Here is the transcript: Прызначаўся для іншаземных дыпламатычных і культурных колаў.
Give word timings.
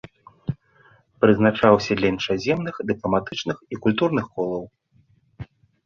Прызначаўся 1.25 1.91
для 2.01 2.07
іншаземных 2.15 2.75
дыпламатычных 2.91 3.57
і 3.73 3.83
культурных 3.87 4.25
колаў. 4.37 4.63